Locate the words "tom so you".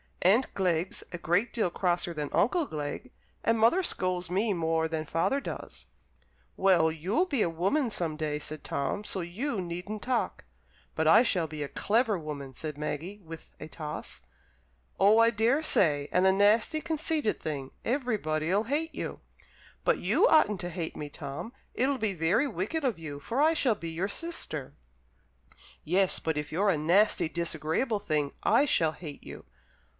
8.63-9.59